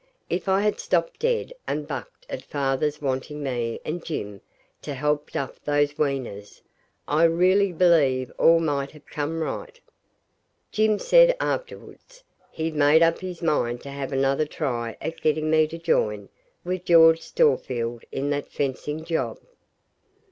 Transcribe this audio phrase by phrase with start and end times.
[0.31, 4.41] If I had stopped dead and bucked at father's wanting me and Jim
[4.81, 6.63] to help duff those weaners,
[7.07, 9.79] I really believe all might have come right.
[10.71, 15.67] Jim said afterwards he'd made up his mind to have another try at getting me
[15.67, 16.29] to join
[16.63, 19.37] with George Storefield in that fencing job.